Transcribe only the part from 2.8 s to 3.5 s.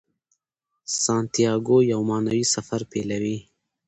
پیلوي.